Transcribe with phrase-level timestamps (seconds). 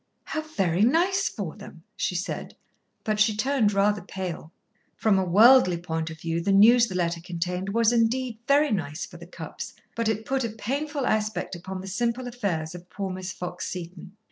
[0.23, 2.55] "How very nice for them!" she said,
[3.03, 4.51] but she turned rather pale.
[4.95, 9.05] From a worldly point of view the news the letter contained was indeed very nice
[9.05, 13.11] for the Cupps, but it put a painful aspect upon the simple affairs of poor
[13.11, 14.13] Miss Fox Seton.